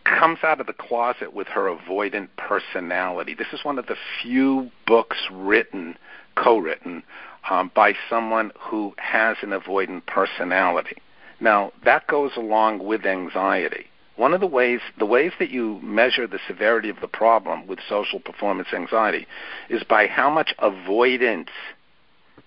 comes 0.06 0.40
out 0.44 0.62
of 0.62 0.68
the 0.68 0.74
closet 0.74 1.34
with 1.34 1.48
her 1.48 1.74
avoidant 1.74 2.30
personality. 2.38 3.34
This 3.34 3.48
is 3.52 3.64
one 3.64 3.80
of 3.80 3.88
the 3.88 3.96
few 4.22 4.70
books 4.86 5.18
written, 5.32 5.98
co-written, 6.36 7.04
um, 7.50 7.72
by 7.74 7.94
someone 8.10 8.52
who 8.60 8.94
has 8.98 9.38
an 9.42 9.50
avoidant 9.50 10.06
personality. 10.06 10.98
Now 11.40 11.72
that 11.86 12.08
goes 12.08 12.32
along 12.36 12.84
with 12.86 13.06
anxiety. 13.06 13.86
One 14.16 14.34
of 14.34 14.42
the 14.42 14.48
ways, 14.48 14.82
the 14.98 15.06
ways 15.06 15.32
that 15.40 15.50
you 15.50 15.80
measure 15.82 16.28
the 16.28 16.40
severity 16.46 16.90
of 16.90 17.00
the 17.00 17.08
problem 17.08 17.68
with 17.68 17.80
social 17.88 18.20
performance 18.20 18.68
anxiety 18.74 19.26
is 19.70 19.84
by 19.84 20.08
how 20.08 20.30
much 20.30 20.54
avoidance 20.60 21.50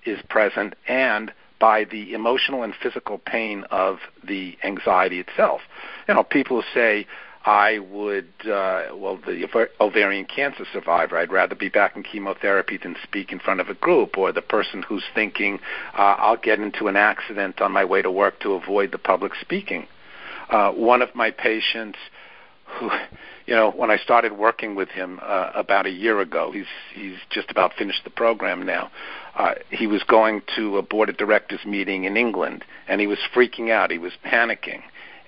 is 0.04 0.18
present 0.28 0.74
and 0.86 1.32
by 1.58 1.84
the 1.84 2.12
emotional 2.12 2.62
and 2.62 2.74
physical 2.74 3.18
pain 3.18 3.64
of 3.70 4.00
the 4.22 4.58
anxiety 4.64 5.20
itself. 5.20 5.60
You 6.08 6.14
know, 6.14 6.24
people 6.24 6.62
say, 6.74 7.06
I 7.44 7.78
would, 7.78 8.32
uh, 8.44 8.94
well, 8.94 9.18
the 9.24 9.48
ovarian 9.80 10.26
cancer 10.26 10.64
survivor, 10.72 11.16
I'd 11.16 11.32
rather 11.32 11.54
be 11.54 11.68
back 11.68 11.96
in 11.96 12.02
chemotherapy 12.02 12.78
than 12.78 12.96
speak 13.02 13.32
in 13.32 13.40
front 13.40 13.60
of 13.60 13.68
a 13.68 13.74
group, 13.74 14.16
or 14.16 14.32
the 14.32 14.42
person 14.42 14.82
who's 14.82 15.04
thinking, 15.14 15.58
uh, 15.98 16.16
I'll 16.18 16.36
get 16.36 16.60
into 16.60 16.86
an 16.86 16.96
accident 16.96 17.60
on 17.60 17.72
my 17.72 17.84
way 17.84 18.02
to 18.02 18.10
work 18.10 18.40
to 18.40 18.52
avoid 18.52 18.92
the 18.92 18.98
public 18.98 19.32
speaking. 19.40 19.86
Uh, 20.50 20.70
one 20.72 21.02
of 21.02 21.14
my 21.14 21.30
patients 21.30 21.98
who 22.78 22.90
you 23.46 23.54
know, 23.54 23.70
when 23.70 23.90
I 23.90 23.96
started 23.96 24.32
working 24.32 24.74
with 24.74 24.88
him 24.88 25.18
uh, 25.22 25.50
about 25.54 25.86
a 25.86 25.90
year 25.90 26.20
ago, 26.20 26.52
he's 26.52 26.66
he's 26.94 27.16
just 27.30 27.50
about 27.50 27.72
finished 27.74 28.04
the 28.04 28.10
program 28.10 28.64
now. 28.64 28.90
Uh, 29.34 29.54
he 29.70 29.86
was 29.86 30.02
going 30.04 30.42
to 30.56 30.78
a 30.78 30.82
board 30.82 31.08
of 31.08 31.16
directors 31.16 31.60
meeting 31.66 32.04
in 32.04 32.16
England, 32.16 32.64
and 32.86 33.00
he 33.00 33.06
was 33.06 33.18
freaking 33.34 33.70
out. 33.70 33.90
He 33.90 33.98
was 33.98 34.12
panicking, 34.24 34.82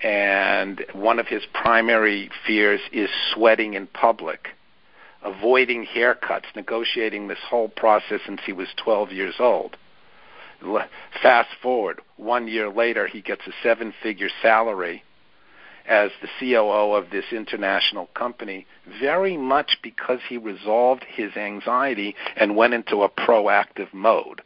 and 0.04 0.84
one 0.92 1.18
of 1.18 1.26
his 1.26 1.42
primary 1.54 2.30
fears 2.46 2.80
is 2.92 3.08
sweating 3.32 3.73
in 3.73 3.87
public, 3.87 4.49
avoiding 5.23 5.87
haircuts, 5.87 6.54
negotiating 6.54 7.26
this 7.26 7.38
whole 7.49 7.70
process 7.70 8.20
since 8.26 8.42
he 8.44 8.52
was 8.52 8.68
12 8.76 9.12
years 9.12 9.37
old. 9.38 9.78
Fast 11.23 11.49
forward, 11.62 12.02
one 12.18 12.49
year 12.49 12.68
later, 12.68 13.06
he 13.06 13.23
gets 13.23 13.46
a 13.46 13.52
seven-figure 13.62 14.28
salary 14.42 15.02
as 15.87 16.11
the 16.20 16.28
COO 16.38 16.94
of 16.94 17.08
this 17.11 17.26
international 17.32 18.06
company 18.14 18.66
very 19.00 19.38
much 19.38 19.78
because 19.82 20.20
he 20.28 20.37
resolved 20.37 21.04
his 21.08 21.34
anxiety 21.34 22.14
and 22.37 22.56
went 22.56 22.75
into 22.75 23.02
a 23.02 23.08
proactive 23.08 23.92
mode. 23.94 24.42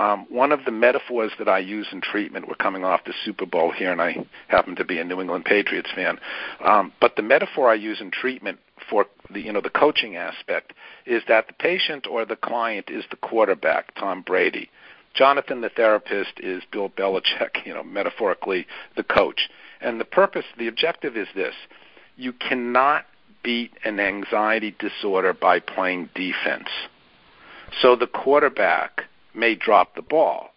Um, 0.00 0.24
one 0.30 0.50
of 0.50 0.64
the 0.64 0.70
metaphors 0.70 1.30
that 1.38 1.46
I 1.46 1.58
use 1.58 1.86
in 1.92 2.00
treatment, 2.00 2.48
we're 2.48 2.54
coming 2.54 2.84
off 2.84 3.04
the 3.04 3.12
Super 3.22 3.44
Bowl 3.44 3.70
here, 3.70 3.92
and 3.92 4.00
I 4.00 4.16
happen 4.48 4.74
to 4.76 4.84
be 4.84 4.98
a 4.98 5.04
New 5.04 5.20
England 5.20 5.44
Patriots 5.44 5.90
fan. 5.94 6.18
Um, 6.64 6.90
but 7.02 7.16
the 7.16 7.22
metaphor 7.22 7.68
I 7.68 7.74
use 7.74 8.00
in 8.00 8.10
treatment 8.10 8.60
for 8.88 9.04
the 9.28 9.42
you 9.42 9.52
know 9.52 9.60
the 9.60 9.68
coaching 9.68 10.16
aspect 10.16 10.72
is 11.04 11.22
that 11.28 11.48
the 11.48 11.52
patient 11.52 12.06
or 12.06 12.24
the 12.24 12.36
client 12.36 12.88
is 12.88 13.04
the 13.10 13.16
quarterback, 13.16 13.94
Tom 13.94 14.22
Brady. 14.22 14.70
Jonathan, 15.12 15.60
the 15.60 15.68
therapist, 15.68 16.32
is 16.38 16.62
Bill 16.72 16.88
Belichick, 16.88 17.50
you 17.66 17.74
know, 17.74 17.82
metaphorically 17.82 18.66
the 18.96 19.02
coach. 19.02 19.50
And 19.82 20.00
the 20.00 20.06
purpose, 20.06 20.46
the 20.56 20.68
objective 20.68 21.14
is 21.14 21.28
this 21.34 21.54
you 22.16 22.32
cannot 22.32 23.04
beat 23.42 23.72
an 23.84 24.00
anxiety 24.00 24.74
disorder 24.78 25.34
by 25.34 25.60
playing 25.60 26.08
defense. 26.14 26.68
So 27.82 27.96
the 27.96 28.06
quarterback 28.06 29.04
may 29.34 29.54
drop 29.54 29.94
the 29.94 30.02
ball, 30.02 30.50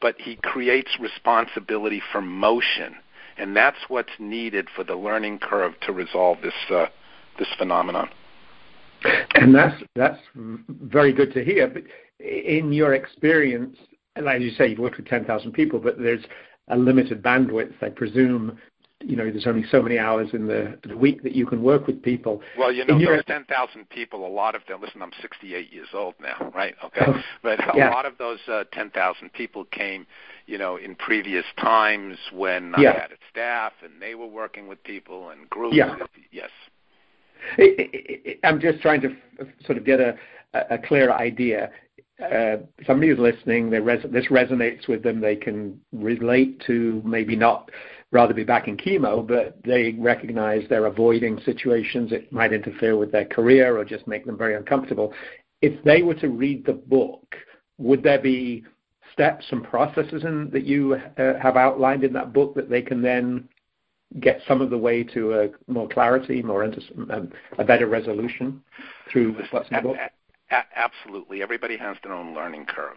but 0.00 0.16
he 0.18 0.36
creates 0.36 0.90
responsibility 0.98 2.02
for 2.12 2.20
motion, 2.20 2.96
and 3.36 3.56
that's 3.56 3.78
what's 3.88 4.10
needed 4.18 4.68
for 4.74 4.84
the 4.84 4.96
learning 4.96 5.38
curve 5.38 5.74
to 5.80 5.92
resolve 5.92 6.38
this 6.42 6.54
uh, 6.70 6.86
this 7.38 7.48
phenomenon. 7.58 8.08
And 9.34 9.54
that's 9.54 9.82
that's 9.94 10.20
very 10.34 11.12
good 11.12 11.32
to 11.34 11.44
hear. 11.44 11.68
But 11.68 11.84
in 12.18 12.72
your 12.72 12.94
experience, 12.94 13.76
as 14.16 14.42
you 14.42 14.50
say, 14.50 14.68
you've 14.68 14.78
worked 14.78 14.98
with 14.98 15.06
ten 15.06 15.24
thousand 15.24 15.52
people, 15.52 15.78
but 15.78 15.98
there's 15.98 16.24
a 16.68 16.76
limited 16.76 17.22
bandwidth, 17.22 17.82
I 17.82 17.88
presume, 17.88 18.58
you 19.02 19.16
know, 19.16 19.30
there's 19.30 19.46
only 19.46 19.64
so 19.70 19.80
many 19.80 19.98
hours 19.98 20.28
in 20.34 20.46
the, 20.46 20.78
the 20.86 20.96
week 20.96 21.22
that 21.22 21.34
you 21.34 21.46
can 21.46 21.62
work 21.62 21.86
with 21.86 22.02
people. 22.02 22.42
Well, 22.58 22.70
you 22.70 22.84
know, 22.84 22.96
in 22.96 23.04
those 23.04 23.24
10,000 23.26 23.88
people, 23.88 24.26
a 24.26 24.28
lot 24.28 24.54
of 24.54 24.62
them, 24.68 24.80
listen, 24.82 25.00
I'm 25.00 25.12
68 25.22 25.72
years 25.72 25.88
old 25.94 26.14
now, 26.20 26.52
right? 26.54 26.74
Okay. 26.90 27.04
Oh, 27.06 27.20
but 27.42 27.60
a 27.60 27.76
yeah. 27.76 27.90
lot 27.90 28.04
of 28.04 28.18
those 28.18 28.40
uh, 28.48 28.64
10,000 28.72 29.32
people 29.32 29.64
came, 29.66 30.06
you 30.46 30.58
know, 30.58 30.76
in 30.76 30.96
previous 30.96 31.44
times 31.56 32.16
when 32.32 32.74
yeah. 32.78 32.90
I 32.90 32.92
had 32.94 33.12
a 33.12 33.16
staff 33.30 33.72
and 33.82 34.02
they 34.02 34.16
were 34.16 34.26
working 34.26 34.66
with 34.66 34.82
people 34.82 35.30
and 35.30 35.48
groups. 35.48 35.76
Yeah. 35.76 35.96
Yes. 36.32 36.50
I'm 38.42 38.60
just 38.60 38.80
trying 38.80 39.02
to 39.02 39.14
sort 39.64 39.78
of 39.78 39.84
get 39.84 40.00
a, 40.00 40.16
a 40.52 40.78
clear 40.78 41.12
idea. 41.12 41.70
Uh, 42.20 42.56
somebody 42.86 43.08
who's 43.08 43.18
listening, 43.18 43.70
res- 43.70 44.04
this 44.10 44.26
resonates 44.26 44.88
with 44.88 45.02
them. 45.02 45.20
They 45.20 45.36
can 45.36 45.80
relate 45.92 46.60
to 46.66 47.00
maybe 47.04 47.36
not 47.36 47.70
rather 48.12 48.34
be 48.34 48.44
back 48.44 48.66
in 48.68 48.76
chemo, 48.76 49.26
but 49.26 49.56
they 49.64 49.92
recognize 49.98 50.64
they're 50.68 50.86
avoiding 50.86 51.40
situations 51.44 52.10
that 52.10 52.30
might 52.32 52.52
interfere 52.52 52.96
with 52.96 53.12
their 53.12 53.24
career 53.24 53.78
or 53.78 53.84
just 53.84 54.06
make 54.06 54.26
them 54.26 54.36
very 54.36 54.56
uncomfortable. 54.56 55.12
If 55.62 55.82
they 55.84 56.02
were 56.02 56.14
to 56.14 56.28
read 56.28 56.66
the 56.66 56.72
book, 56.72 57.36
would 57.78 58.02
there 58.02 58.20
be 58.20 58.64
steps 59.12 59.44
and 59.50 59.62
processes 59.62 60.24
in, 60.24 60.50
that 60.50 60.64
you 60.64 60.94
uh, 60.94 61.38
have 61.40 61.56
outlined 61.56 62.04
in 62.04 62.12
that 62.14 62.32
book 62.32 62.54
that 62.54 62.68
they 62.68 62.82
can 62.82 63.02
then 63.02 63.48
get 64.18 64.40
some 64.48 64.60
of 64.60 64.70
the 64.70 64.78
way 64.78 65.04
to 65.04 65.34
a 65.34 65.48
more 65.70 65.88
clarity, 65.88 66.42
more 66.42 66.64
into 66.64 66.80
um, 67.12 67.30
a 67.58 67.64
better 67.64 67.86
resolution 67.86 68.60
through 69.10 69.36
what's 69.50 69.68
in 69.70 69.76
the 69.76 69.82
book? 69.82 69.96
Absolutely. 70.74 71.42
Everybody 71.42 71.76
has 71.76 71.96
their 72.02 72.12
own 72.12 72.34
learning 72.34 72.66
curve. 72.66 72.96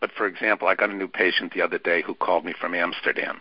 But 0.00 0.12
for 0.12 0.26
example, 0.26 0.66
I 0.66 0.74
got 0.74 0.90
a 0.90 0.94
new 0.94 1.08
patient 1.08 1.52
the 1.52 1.62
other 1.62 1.78
day 1.78 2.02
who 2.02 2.14
called 2.14 2.44
me 2.44 2.54
from 2.58 2.74
Amsterdam, 2.74 3.40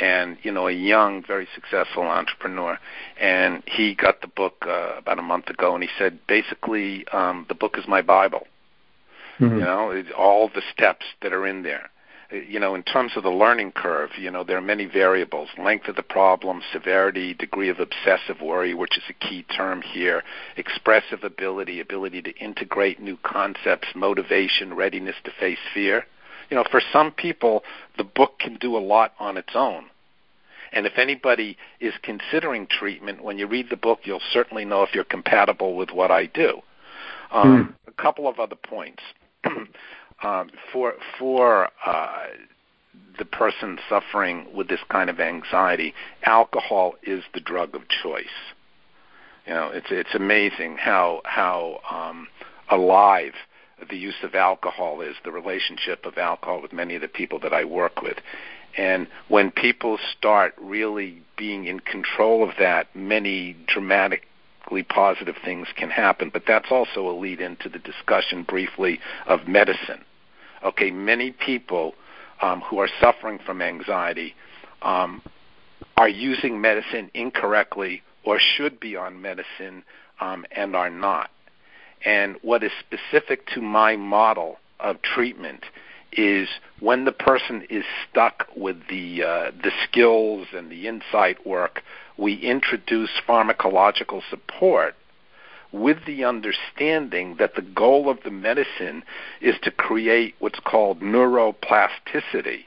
and 0.00 0.38
you 0.42 0.50
know, 0.50 0.66
a 0.68 0.72
young, 0.72 1.22
very 1.22 1.46
successful 1.54 2.04
entrepreneur, 2.04 2.78
and 3.20 3.62
he 3.66 3.94
got 3.94 4.22
the 4.22 4.28
book 4.28 4.64
uh, 4.66 4.94
about 4.96 5.18
a 5.18 5.22
month 5.22 5.48
ago, 5.48 5.74
and 5.74 5.82
he 5.82 5.90
said 5.98 6.18
basically, 6.26 7.06
um, 7.08 7.44
the 7.48 7.54
book 7.54 7.76
is 7.76 7.86
my 7.86 8.00
Bible. 8.00 8.46
Mm-hmm. 9.38 9.58
You 9.58 9.64
know, 9.64 9.90
it's 9.90 10.08
all 10.16 10.48
the 10.48 10.62
steps 10.72 11.04
that 11.22 11.32
are 11.32 11.46
in 11.46 11.62
there 11.62 11.90
you 12.30 12.60
know, 12.60 12.74
in 12.74 12.82
terms 12.82 13.12
of 13.16 13.22
the 13.22 13.30
learning 13.30 13.72
curve, 13.72 14.10
you 14.18 14.30
know, 14.30 14.44
there 14.44 14.58
are 14.58 14.62
many 14.62 14.84
variables: 14.84 15.48
length 15.56 15.88
of 15.88 15.96
the 15.96 16.02
problem, 16.02 16.60
severity, 16.72 17.34
degree 17.34 17.70
of 17.70 17.78
obsessive 17.80 18.40
worry, 18.42 18.74
which 18.74 18.98
is 18.98 19.04
a 19.08 19.14
key 19.14 19.44
term 19.44 19.80
here, 19.82 20.22
expressive 20.56 21.24
ability, 21.24 21.80
ability 21.80 22.20
to 22.22 22.36
integrate 22.36 23.00
new 23.00 23.16
concepts, 23.22 23.88
motivation, 23.94 24.74
readiness 24.74 25.16
to 25.24 25.30
face 25.40 25.58
fear. 25.72 26.04
You 26.50 26.56
know, 26.56 26.64
for 26.70 26.80
some 26.92 27.12
people, 27.12 27.62
the 27.96 28.04
book 28.04 28.38
can 28.38 28.56
do 28.56 28.76
a 28.76 28.78
lot 28.78 29.12
on 29.18 29.36
its 29.36 29.54
own. 29.54 29.86
And 30.72 30.86
if 30.86 30.98
anybody 30.98 31.56
is 31.80 31.94
considering 32.02 32.66
treatment, 32.66 33.24
when 33.24 33.38
you 33.38 33.46
read 33.46 33.70
the 33.70 33.76
book, 33.76 34.00
you'll 34.04 34.20
certainly 34.32 34.64
know 34.64 34.82
if 34.82 34.94
you're 34.94 35.04
compatible 35.04 35.76
with 35.76 35.90
what 35.90 36.10
I 36.10 36.26
do. 36.26 36.60
Um, 37.32 37.74
mm. 37.86 37.90
A 37.92 38.02
couple 38.02 38.28
of 38.28 38.38
other 38.38 38.56
points. 38.56 39.02
um, 40.22 40.50
for 40.72 40.94
for 41.18 41.68
uh, 41.84 42.26
the 43.18 43.24
person 43.24 43.78
suffering 43.88 44.46
with 44.54 44.68
this 44.68 44.80
kind 44.88 45.10
of 45.10 45.20
anxiety, 45.20 45.94
alcohol 46.22 46.94
is 47.02 47.24
the 47.34 47.40
drug 47.40 47.74
of 47.74 47.82
choice. 47.88 48.26
You 49.46 49.54
know, 49.54 49.70
it's 49.72 49.88
it's 49.90 50.14
amazing 50.14 50.76
how 50.76 51.22
how 51.24 51.80
um, 51.90 52.28
alive 52.70 53.32
the 53.90 53.96
use 53.96 54.22
of 54.22 54.34
alcohol 54.34 55.00
is, 55.00 55.16
the 55.24 55.30
relationship 55.30 56.04
of 56.04 56.18
alcohol 56.18 56.60
with 56.60 56.72
many 56.72 56.94
of 56.96 57.00
the 57.00 57.08
people 57.08 57.38
that 57.40 57.52
I 57.52 57.64
work 57.64 58.02
with. 58.02 58.18
And 58.76 59.08
when 59.28 59.50
people 59.50 59.98
start 60.16 60.54
really 60.60 61.22
being 61.36 61.66
in 61.66 61.80
control 61.80 62.48
of 62.48 62.56
that, 62.58 62.94
many 62.94 63.56
dramatically 63.66 64.82
positive 64.88 65.36
things 65.44 65.68
can 65.76 65.90
happen. 65.90 66.30
But 66.32 66.44
that's 66.46 66.70
also 66.70 67.08
a 67.08 67.14
lead 67.18 67.40
into 67.40 67.68
the 67.68 67.78
discussion 67.78 68.42
briefly 68.42 69.00
of 69.26 69.48
medicine. 69.48 70.04
Okay, 70.64 70.90
many 70.90 71.32
people 71.32 71.94
um, 72.42 72.60
who 72.62 72.78
are 72.78 72.88
suffering 73.00 73.38
from 73.44 73.62
anxiety 73.62 74.34
um, 74.82 75.22
are 75.96 76.08
using 76.08 76.60
medicine 76.60 77.10
incorrectly 77.14 78.02
or 78.24 78.38
should 78.38 78.78
be 78.80 78.96
on 78.96 79.20
medicine 79.20 79.82
um, 80.20 80.44
and 80.52 80.76
are 80.76 80.90
not. 80.90 81.30
And 82.04 82.36
what 82.42 82.62
is 82.62 82.70
specific 82.78 83.46
to 83.54 83.60
my 83.60 83.96
model 83.96 84.58
of 84.78 85.02
treatment 85.02 85.64
is 86.12 86.48
when 86.80 87.04
the 87.04 87.12
person 87.12 87.66
is 87.68 87.84
stuck 88.08 88.46
with 88.56 88.76
the 88.88 89.22
uh, 89.22 89.50
the 89.62 89.72
skills 89.88 90.46
and 90.54 90.70
the 90.70 90.86
insight 90.88 91.46
work, 91.46 91.82
we 92.16 92.34
introduce 92.34 93.10
pharmacological 93.28 94.22
support 94.30 94.94
with 95.72 95.98
the 96.06 96.24
understanding 96.24 97.36
that 97.38 97.54
the 97.54 97.62
goal 97.62 98.08
of 98.08 98.18
the 98.24 98.30
medicine 98.30 99.02
is 99.40 99.56
to 99.62 99.70
create 99.70 100.34
what's 100.38 100.60
called 100.60 101.00
neuroplasticity, 101.00 102.64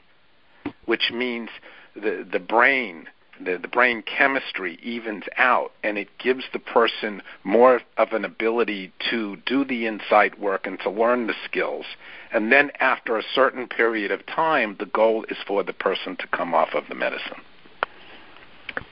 which 0.86 1.10
means 1.12 1.48
the 1.94 2.26
the 2.30 2.38
brain 2.38 3.08
the, 3.44 3.58
the 3.58 3.68
brain 3.68 4.02
chemistry 4.02 4.78
evens 4.82 5.24
out 5.36 5.72
and 5.82 5.98
it 5.98 6.08
gives 6.18 6.44
the 6.52 6.58
person 6.58 7.22
more 7.44 7.80
of 7.96 8.12
an 8.12 8.24
ability 8.24 8.92
to 9.10 9.36
do 9.46 9.64
the 9.64 9.86
insight 9.86 10.38
work 10.38 10.66
and 10.66 10.78
to 10.80 10.90
learn 10.90 11.26
the 11.26 11.34
skills. 11.44 11.86
And 12.32 12.52
then 12.52 12.70
after 12.78 13.16
a 13.16 13.22
certain 13.34 13.66
period 13.66 14.10
of 14.10 14.24
time, 14.26 14.76
the 14.78 14.86
goal 14.86 15.24
is 15.28 15.38
for 15.46 15.62
the 15.62 15.72
person 15.72 16.16
to 16.16 16.26
come 16.28 16.54
off 16.54 16.70
of 16.74 16.84
the 16.88 16.94
medicine. 16.94 17.40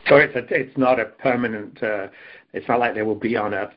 So 0.09 0.17
it's 0.17 0.35
a, 0.35 0.45
it's 0.50 0.76
not 0.76 1.00
a 1.00 1.07
permanent. 1.07 1.83
Uh, 1.83 2.09
it's 2.52 2.69
not 2.69 2.81
like 2.81 2.95
they 2.95 3.02
will 3.02 3.14
be 3.14 3.37
on 3.37 3.55
a 3.55 3.71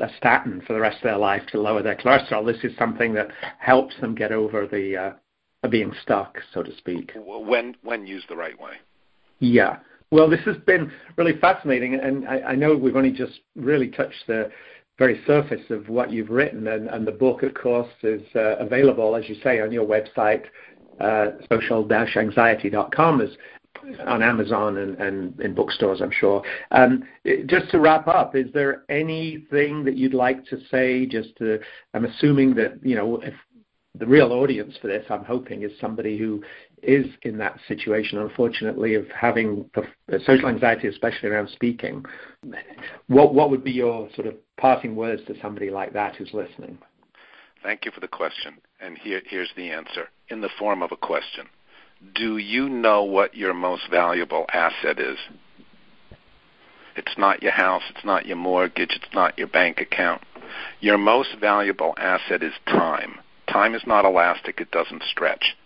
a 0.00 0.08
statin 0.16 0.62
for 0.66 0.72
the 0.72 0.80
rest 0.80 0.98
of 0.98 1.04
their 1.04 1.18
life 1.18 1.42
to 1.52 1.60
lower 1.60 1.82
their 1.82 1.96
cholesterol. 1.96 2.44
This 2.44 2.62
is 2.64 2.76
something 2.78 3.14
that 3.14 3.28
helps 3.58 3.94
them 4.00 4.14
get 4.14 4.32
over 4.32 4.66
the 4.66 4.96
uh, 4.96 5.68
being 5.68 5.92
stuck, 6.02 6.38
so 6.52 6.62
to 6.62 6.76
speak. 6.76 7.12
When 7.16 7.76
when 7.82 8.06
used 8.06 8.28
the 8.28 8.36
right 8.36 8.58
way. 8.60 8.74
Yeah. 9.40 9.78
Well, 10.10 10.30
this 10.30 10.40
has 10.44 10.56
been 10.58 10.92
really 11.16 11.36
fascinating, 11.40 11.94
and 11.94 12.28
I, 12.28 12.40
I 12.40 12.54
know 12.54 12.76
we've 12.76 12.96
only 12.96 13.10
just 13.10 13.40
really 13.56 13.88
touched 13.88 14.26
the 14.28 14.50
very 14.98 15.20
surface 15.26 15.68
of 15.70 15.88
what 15.88 16.10
you've 16.10 16.30
written, 16.30 16.68
and, 16.68 16.88
and 16.88 17.06
the 17.06 17.12
book, 17.12 17.42
of 17.42 17.54
course, 17.54 17.90
is 18.02 18.22
uh, 18.34 18.56
available, 18.56 19.16
as 19.16 19.28
you 19.28 19.34
say, 19.42 19.60
on 19.60 19.72
your 19.72 19.84
website, 19.84 20.44
uh, 21.00 21.32
social-anxiety.com, 21.50 23.20
is 23.20 23.36
on 24.06 24.22
Amazon 24.22 24.76
and, 24.78 25.38
in 25.40 25.54
bookstores, 25.54 26.00
I'm 26.00 26.10
sure. 26.10 26.42
Um, 26.70 27.04
just 27.46 27.70
to 27.70 27.80
wrap 27.80 28.08
up, 28.08 28.34
is 28.34 28.52
there 28.52 28.84
anything 28.88 29.84
that 29.84 29.96
you'd 29.96 30.14
like 30.14 30.44
to 30.46 30.58
say? 30.70 31.06
Just 31.06 31.34
I'm 31.94 32.04
assuming 32.04 32.54
that 32.56 32.78
you 32.82 32.96
know 32.96 33.16
if 33.18 33.34
the 33.98 34.06
real 34.06 34.32
audience 34.32 34.76
for 34.80 34.88
this, 34.88 35.04
I'm 35.08 35.24
hoping, 35.24 35.62
is 35.62 35.72
somebody 35.80 36.18
who 36.18 36.42
is 36.82 37.06
in 37.22 37.38
that 37.38 37.58
situation, 37.66 38.18
unfortunately, 38.18 38.94
of 38.94 39.06
having 39.08 39.70
social 40.24 40.48
anxiety, 40.48 40.88
especially 40.88 41.30
around 41.30 41.48
speaking. 41.50 42.04
What 43.06 43.50
would 43.50 43.64
be 43.64 43.72
your 43.72 44.08
sort 44.14 44.26
of 44.26 44.34
parting 44.56 44.94
words 44.96 45.22
to 45.26 45.34
somebody 45.40 45.70
like 45.70 45.92
that 45.94 46.16
who's 46.16 46.32
listening? 46.32 46.78
Thank 47.62 47.84
you 47.84 47.90
for 47.90 48.00
the 48.00 48.08
question, 48.08 48.58
and 48.80 48.96
here 48.98 49.22
here's 49.26 49.50
the 49.56 49.70
answer 49.70 50.08
in 50.28 50.40
the 50.40 50.50
form 50.58 50.82
of 50.82 50.92
a 50.92 50.96
question. 50.96 51.46
Do 52.14 52.36
you 52.36 52.68
know 52.68 53.04
what 53.04 53.34
your 53.34 53.54
most 53.54 53.88
valuable 53.90 54.44
asset 54.52 54.98
is? 54.98 55.18
It's 56.94 57.16
not 57.16 57.42
your 57.42 57.52
house, 57.52 57.82
it's 57.90 58.04
not 58.04 58.26
your 58.26 58.36
mortgage, 58.36 58.92
it's 58.94 59.14
not 59.14 59.38
your 59.38 59.46
bank 59.46 59.80
account. 59.80 60.22
Your 60.80 60.98
most 60.98 61.36
valuable 61.40 61.94
asset 61.96 62.42
is 62.42 62.54
time. 62.66 63.18
Time 63.46 63.74
is 63.74 63.86
not 63.86 64.04
elastic, 64.04 64.60
it 64.60 64.70
doesn't 64.70 65.02
stretch. 65.04 65.56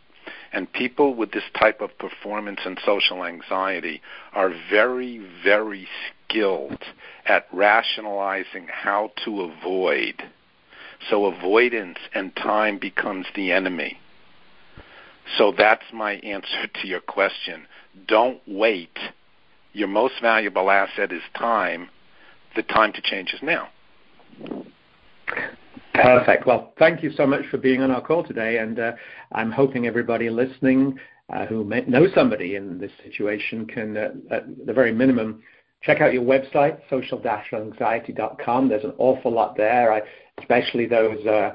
And 0.53 0.73
people 0.73 1.15
with 1.15 1.33
this 1.33 1.49
type 1.59 1.81
of 1.81 1.97
performance 1.99 2.61
and 2.65 2.79
social 2.85 3.25
anxiety 3.25 4.01
are 4.33 4.53
very, 4.71 5.19
very 5.45 5.89
skilled 6.29 6.83
at 7.27 7.47
rationalizing 7.53 8.69
how 8.69 9.13
to 9.25 9.43
avoid. 9.43 10.23
So 11.09 11.27
avoidance 11.27 11.99
and 12.13 12.35
time 12.37 12.79
becomes 12.79 13.27
the 13.35 13.53
enemy. 13.53 13.99
So 15.39 15.53
that's 15.57 15.85
my 15.93 16.15
answer 16.15 16.67
to 16.83 16.89
your 16.89 17.01
question. 17.01 17.67
Don't 18.07 18.41
wait. 18.47 18.99
Your 19.73 19.89
most 19.89 20.15
valuable 20.21 20.71
asset 20.71 21.13
is 21.13 21.23
time. 21.37 21.89
The 22.57 22.63
time 22.63 22.93
to 22.93 23.01
change 23.03 23.33
is 23.33 23.41
now. 23.43 23.69
Perfect. 25.95 26.47
Well, 26.47 26.73
thank 26.79 27.03
you 27.03 27.13
so 27.13 27.27
much 27.27 27.47
for 27.51 27.59
being 27.59 27.83
on 27.83 27.91
our 27.91 28.01
call 28.01 28.25
today, 28.25 28.59
and 28.59 28.79
uh, 28.79 28.93
I'm 29.33 29.53
hoping 29.53 29.87
everybody 29.87 30.31
listening 30.31 30.99
uh, 31.33 31.47
who 31.47 31.65
may 31.65 31.83
know 31.83 32.07
somebody 32.15 32.57
in 32.57 32.79
this 32.79 32.91
situation 33.05 33.67
can, 33.67 33.97
uh, 33.97 34.11
at 34.31 34.67
the 34.67 34.73
very 34.73 34.93
minimum, 34.93 35.43
check 35.83 36.01
out 36.01 36.13
your 36.13 36.25
website, 36.25 36.79
social-anxiety.com. 36.91 38.69
There's 38.69 38.85
an 38.85 38.95
awful 38.99 39.33
lot 39.33 39.57
there, 39.57 39.93
I, 39.93 40.03
especially 40.39 40.87
those 40.87 41.25
uh, 41.27 41.53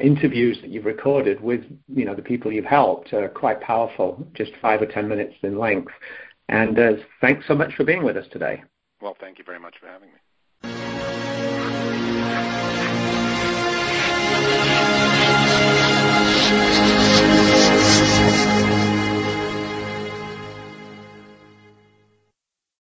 interviews 0.00 0.58
that 0.62 0.70
you've 0.70 0.86
recorded 0.86 1.40
with 1.40 1.62
you 1.88 2.04
know 2.04 2.14
the 2.14 2.22
people 2.22 2.52
you've 2.52 2.64
helped 2.64 3.12
are 3.12 3.28
quite 3.28 3.60
powerful, 3.60 4.26
just 4.34 4.52
five 4.62 4.80
or 4.82 4.86
ten 4.86 5.08
minutes 5.08 5.34
in 5.42 5.58
length. 5.58 5.92
And 6.48 6.78
uh, 6.78 6.92
thanks 7.20 7.46
so 7.46 7.54
much 7.54 7.74
for 7.74 7.84
being 7.84 8.04
with 8.04 8.16
us 8.16 8.26
today. 8.32 8.62
Well, 9.02 9.16
thank 9.20 9.38
you 9.38 9.44
very 9.44 9.60
much 9.60 9.74
for 9.80 9.86
having 9.86 10.08
me. 10.08 10.14